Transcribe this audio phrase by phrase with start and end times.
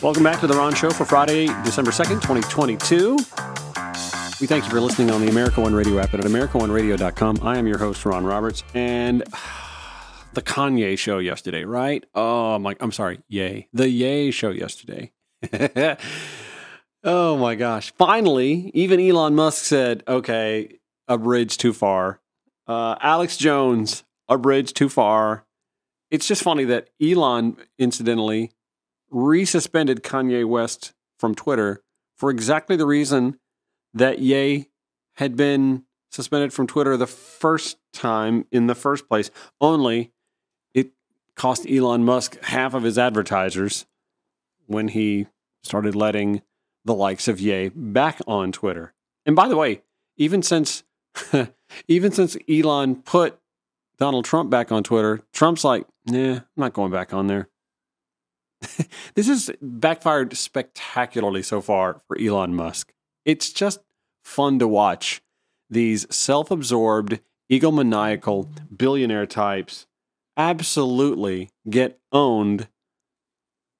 [0.00, 3.16] Welcome back to the Ron Show for Friday, December 2nd, 2022.
[4.40, 7.40] We thank you for listening on the America One Radio app and at AmericaOneRadio.com.
[7.42, 9.24] I am your host, Ron Roberts, and
[10.34, 12.04] the Kanye show yesterday, right?
[12.14, 13.66] Oh my, I'm sorry, yay.
[13.72, 15.10] The Yay show yesterday.
[17.02, 17.92] oh my gosh.
[17.98, 20.78] Finally, even Elon Musk said, okay,
[21.08, 22.20] a bridge too far.
[22.68, 25.44] Uh, Alex Jones, a bridge too far.
[26.08, 28.52] It's just funny that Elon, incidentally,
[29.12, 31.82] resuspended Kanye West from Twitter
[32.16, 33.38] for exactly the reason
[33.94, 34.68] that Ye
[35.14, 39.30] had been suspended from Twitter the first time in the first place.
[39.60, 40.12] Only
[40.74, 40.90] it
[41.34, 43.86] cost Elon Musk half of his advertisers
[44.66, 45.26] when he
[45.62, 46.42] started letting
[46.84, 48.94] the likes of Ye back on Twitter.
[49.26, 49.82] And by the way,
[50.16, 50.84] even since
[51.88, 53.38] even since Elon put
[53.98, 57.48] Donald Trump back on Twitter, Trump's like, nah, I'm not going back on there.
[59.14, 62.92] this has backfired spectacularly so far for Elon Musk.
[63.24, 63.80] It's just
[64.24, 65.22] fun to watch
[65.70, 69.86] these self absorbed, egomaniacal billionaire types
[70.36, 72.68] absolutely get owned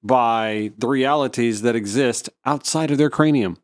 [0.03, 3.57] by the realities that exist outside of their cranium.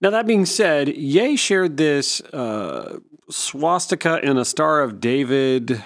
[0.00, 2.98] Now, that being said, Ye shared this uh,
[3.30, 5.82] swastika and a Star of David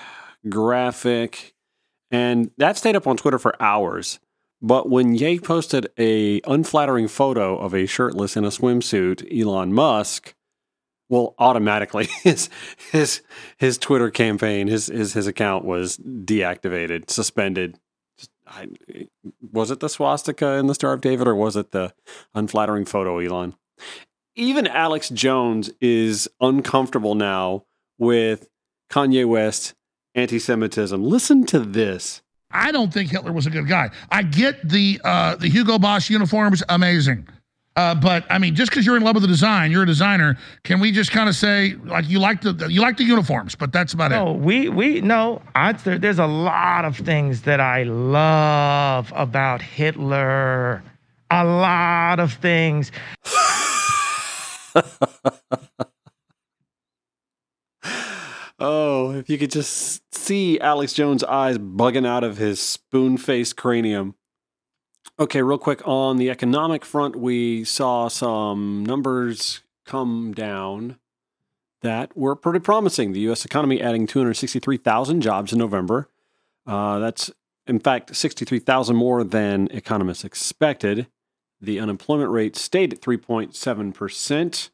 [0.48, 1.55] graphic,
[2.11, 4.19] and that stayed up on Twitter for hours.
[4.62, 10.34] But when Ye posted a unflattering photo of a shirtless in a swimsuit Elon Musk,
[11.09, 12.49] well, automatically his
[12.91, 13.23] his
[13.59, 17.79] his Twitter campaign, his his his account was deactivated, suspended.
[18.47, 18.69] I,
[19.53, 21.93] was it the swastika in the Star of David, or was it the
[22.34, 23.55] unflattering photo, Elon?
[24.37, 27.65] Even Alex Jones is uncomfortable now
[27.99, 28.49] with
[28.91, 29.75] Kanye West
[30.17, 31.03] anti-Semitism.
[31.03, 32.22] Listen to this.
[32.50, 33.91] I don't think Hitler was a good guy.
[34.11, 37.28] I get the uh, the Hugo Boss uniforms, amazing.
[37.77, 40.39] Uh, but I mean, just because you're in love with the design, you're a designer.
[40.64, 43.71] Can we just kind of say like you like the you like the uniforms, but
[43.72, 44.38] that's about no, it?
[44.38, 45.43] we we no.
[45.54, 50.83] I, there, there's a lot of things that I love about Hitler.
[51.31, 52.93] A lot of things.
[58.59, 63.56] Oh, if you could just see Alex Jones' eyes bugging out of his spoon faced
[63.56, 64.15] cranium.
[65.19, 70.99] Okay, real quick on the economic front, we saw some numbers come down
[71.83, 73.12] that were pretty promising.
[73.12, 73.45] The U.S.
[73.45, 76.09] economy adding 263,000 jobs in November.
[76.66, 77.31] Uh, that's,
[77.66, 81.06] in fact, 63,000 more than economists expected.
[81.61, 84.71] The unemployment rate stayed at 3.7%.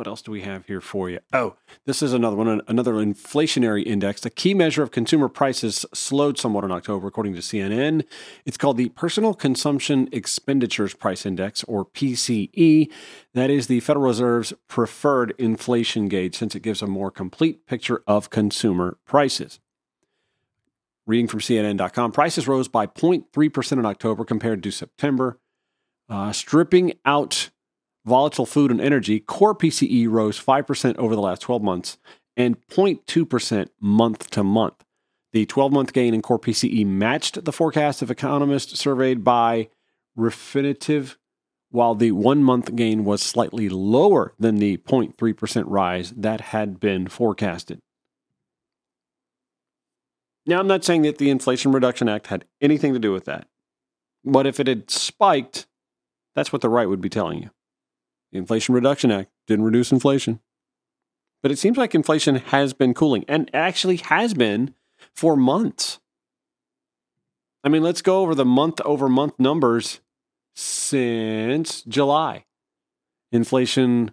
[0.00, 1.18] What else do we have here for you?
[1.30, 4.22] Oh, this is another one, another inflationary index.
[4.22, 8.06] The key measure of consumer prices slowed somewhat in October, according to CNN.
[8.46, 12.90] It's called the Personal Consumption Expenditures Price Index, or PCE.
[13.34, 18.02] That is the Federal Reserve's preferred inflation gauge, since it gives a more complete picture
[18.06, 19.60] of consumer prices.
[21.06, 25.38] Reading from CNN.com, prices rose by 0.3% in October compared to September.
[26.08, 27.50] Uh, stripping out
[28.04, 31.98] volatile food and energy, core PCE rose 5% over the last 12 months
[32.36, 34.84] and 0.2% month to month.
[35.32, 39.68] The 12 month gain in core PCE matched the forecast of economists surveyed by
[40.18, 41.16] Refinitiv,
[41.70, 47.06] while the one month gain was slightly lower than the 0.3% rise that had been
[47.06, 47.78] forecasted.
[50.46, 53.46] Now, I'm not saying that the Inflation Reduction Act had anything to do with that,
[54.24, 55.66] but if it had spiked,
[56.34, 57.50] that's what the right would be telling you.
[58.32, 60.40] The Inflation Reduction Act didn't reduce inflation.
[61.42, 64.74] But it seems like inflation has been cooling and actually has been
[65.14, 65.98] for months.
[67.64, 70.00] I mean, let's go over the month over month numbers
[70.54, 72.44] since July.
[73.32, 74.12] Inflation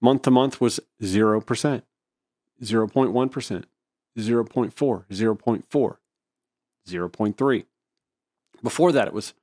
[0.00, 1.42] month to month was 0%,
[2.62, 3.64] 0.1%,
[4.18, 5.96] 0.4, 0.4,
[6.88, 7.64] 0.3.
[8.62, 9.34] Before that, it was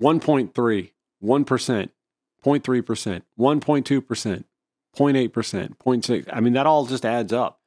[0.00, 0.90] 1.3,
[1.22, 1.88] 1%,
[2.44, 4.44] 0.3%, 1.2%,
[4.96, 6.28] 0.8%, 0.6.
[6.32, 7.60] I mean, that all just adds up.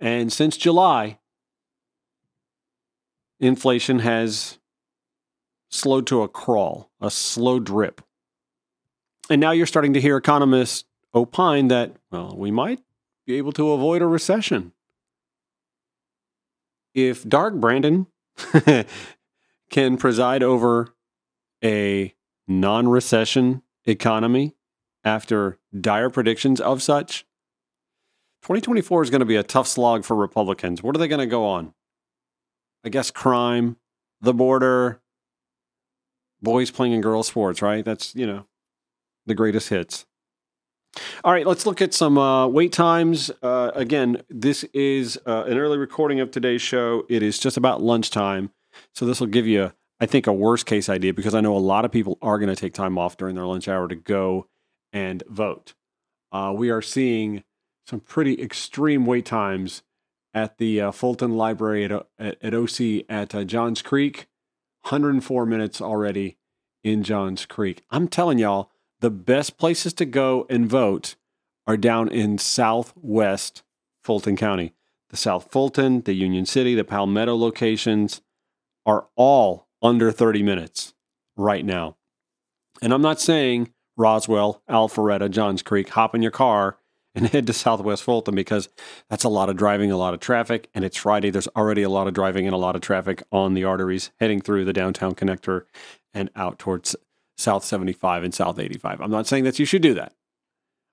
[0.00, 1.18] And since July,
[3.38, 4.58] inflation has
[5.68, 8.02] slowed to a crawl, a slow drip.
[9.30, 12.80] And now you're starting to hear economists opine that, well, we might
[13.26, 14.72] be able to avoid a recession.
[16.94, 18.06] If Dark Brandon
[19.70, 20.94] can preside over
[21.64, 22.14] a
[22.46, 24.54] non recession economy
[25.04, 27.26] after dire predictions of such,
[28.42, 30.82] 2024 is going to be a tough slog for Republicans.
[30.82, 31.74] What are they going to go on?
[32.84, 33.76] I guess crime,
[34.20, 35.00] the border,
[36.42, 37.84] boys playing in girls sports, right?
[37.84, 38.46] That's, you know,
[39.26, 40.06] the greatest hits.
[41.24, 43.30] All right, let's look at some uh, wait times.
[43.42, 47.06] Uh, again, this is uh, an early recording of today's show.
[47.08, 48.50] It is just about lunchtime.
[48.94, 51.58] So this will give you, I think, a worst case idea because I know a
[51.58, 54.48] lot of people are going to take time off during their lunch hour to go
[54.92, 55.74] and vote.
[56.32, 57.44] Uh, we are seeing
[57.86, 59.84] some pretty extreme wait times
[60.34, 64.26] at the uh, Fulton Library at, at, at Ocee at uh, Johns Creek.
[64.88, 66.36] 104 minutes already
[66.82, 67.84] in Johns Creek.
[67.88, 71.14] I'm telling y'all, the best places to go and vote
[71.64, 73.62] are down in southwest
[74.02, 74.74] Fulton County.
[75.10, 78.20] The South Fulton, the Union City, the Palmetto locations
[78.84, 80.94] are all under 30 minutes
[81.36, 81.96] right now.
[82.80, 86.78] And I'm not saying Roswell, Alpharetta, Johns Creek, hop in your car
[87.14, 88.68] and head to Southwest Fulton because
[89.08, 91.30] that's a lot of driving, a lot of traffic, and it's Friday.
[91.30, 94.40] There's already a lot of driving and a lot of traffic on the arteries heading
[94.40, 95.64] through the downtown connector
[96.14, 96.96] and out towards
[97.36, 99.00] South 75 and South 85.
[99.00, 100.12] I'm not saying that you should do that.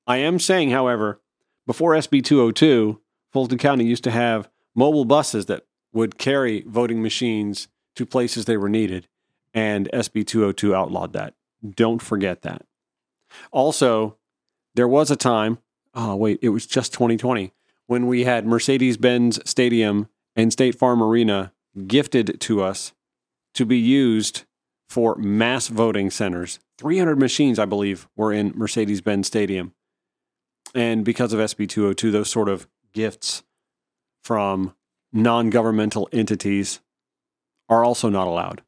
[0.07, 1.21] I am saying, however,
[1.67, 2.99] before SB 202,
[3.31, 7.67] Fulton County used to have mobile buses that would carry voting machines
[7.99, 9.09] to places they were needed,
[9.53, 11.33] and SB 202 outlawed that.
[11.75, 12.65] Don't forget that.
[13.51, 14.15] Also,
[14.73, 15.57] there was a time,
[15.93, 17.51] oh, wait, it was just 2020,
[17.87, 21.51] when we had Mercedes Benz Stadium and State Farm Arena
[21.87, 22.93] gifted to us
[23.53, 24.45] to be used
[24.87, 26.57] for mass voting centers.
[26.77, 29.73] 300 machines, I believe, were in Mercedes Benz Stadium.
[30.73, 33.43] And because of SB 202, those sort of gifts
[34.23, 34.73] from
[35.11, 36.79] non governmental entities
[37.69, 38.61] are also not allowed.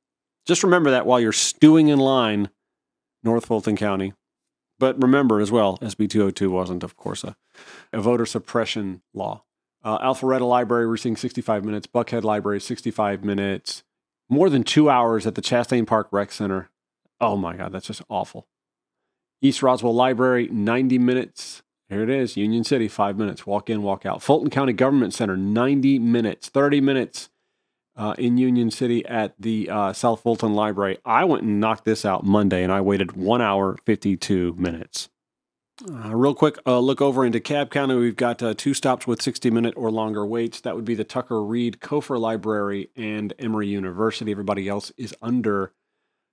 [0.46, 2.50] Just remember that while you're stewing in line,
[3.24, 4.14] North Fulton County.
[4.80, 7.36] But remember as well, SB 202 wasn't, of course, a,
[7.94, 9.44] a voter suppression law.
[9.84, 11.88] Uh, Alpharetta Library, we're seeing 65 minutes.
[11.88, 13.84] Buckhead Library, 65 minutes
[14.32, 16.70] more than two hours at the Chastain Park Rec Center.
[17.20, 18.48] Oh my God, that's just awful.
[19.42, 21.62] East Roswell Library, 90 minutes.
[21.90, 23.46] Here it is, Union City, five minutes.
[23.46, 24.24] Walk in, walk out.
[24.24, 27.30] Fulton County Government Center, 90 minutes, 30 minutes
[27.96, 30.98] uh, in Union City at the uh, South Fulton Library.
[31.06, 35.10] I went and knocked this out Monday and I waited one hour, 52 minutes.
[35.90, 37.96] Uh, real quick, uh, look over into DeKalb County.
[37.96, 40.62] We've got uh, two stops with 60 minute or longer waits.
[40.62, 44.32] That would be the Tucker Reid Cofer Library and Emory University.
[44.32, 45.74] Everybody else is under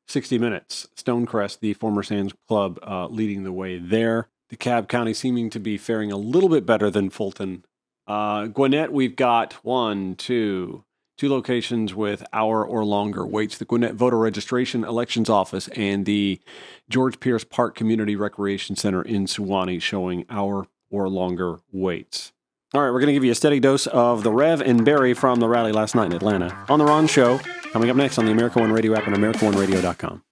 [0.06, 0.88] 60 minutes.
[0.96, 4.28] Stonecrest, the former Sam's Club, uh, leading the way there.
[4.50, 7.64] The Cobb County seeming to be faring a little bit better than Fulton.
[8.06, 10.84] Uh, Gwinnett, we've got one, two,
[11.18, 16.40] two locations with hour or longer waits the Gwinnett Voter Registration Elections Office and the
[16.88, 22.32] George Pierce Park Community Recreation Center in Suwanee showing hour or longer waits.
[22.72, 25.14] All right, we're going to give you a steady dose of the Rev and Barry
[25.14, 27.38] from the rally last night in Atlanta on the Ron Show.
[27.72, 30.22] Coming up next on the America One Radio app and AmericaOneRadio.com.